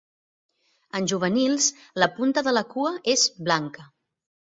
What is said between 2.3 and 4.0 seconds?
de la cua és blanca.